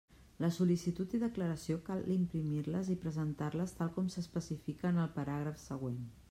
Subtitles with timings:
[0.43, 6.03] La sol·licitud i declaració cal imprimir-les i presentar-les tal com s'especifica en el paràgraf següent.